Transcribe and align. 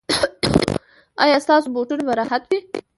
ایا 1.23 1.37
ستاسو 1.45 1.67
بوټونه 1.75 2.03
به 2.07 2.13
راحت 2.19 2.43
وي؟ 2.49 2.59